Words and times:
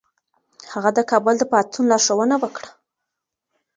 هغه 0.71 0.89
د 0.97 0.99
کابل 1.11 1.35
د 1.39 1.43
پاڅون 1.51 1.85
لارښوونه 1.91 2.35
وکړه. 2.39 2.69